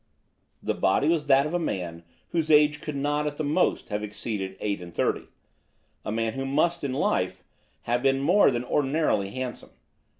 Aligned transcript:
The 0.63 0.73
body 0.73 1.07
was 1.07 1.27
that 1.27 1.45
of 1.45 1.53
a 1.53 1.59
man 1.59 2.03
whose 2.29 2.49
age 2.49 2.81
could 2.81 2.95
not, 2.95 3.27
at 3.27 3.37
the 3.37 3.43
most, 3.43 3.89
have 3.89 4.01
exceeded 4.01 4.57
eight 4.59 4.81
and 4.81 4.91
thirty, 4.91 5.27
a 6.03 6.11
man 6.11 6.33
who 6.33 6.43
must, 6.43 6.83
in 6.83 6.91
life, 6.91 7.43
have 7.83 8.01
been 8.01 8.19
more 8.19 8.49
than 8.49 8.63
ordinarily 8.65 9.29
handsome. 9.29 9.69